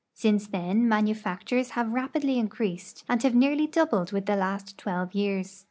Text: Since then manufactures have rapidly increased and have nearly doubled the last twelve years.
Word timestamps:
Since 0.15 0.47
then 0.47 0.89
manufactures 0.89 1.69
have 1.77 1.93
rapidly 1.93 2.39
increased 2.39 3.03
and 3.07 3.21
have 3.21 3.35
nearly 3.35 3.67
doubled 3.67 4.07
the 4.07 4.35
last 4.35 4.75
twelve 4.75 5.13
years. 5.13 5.59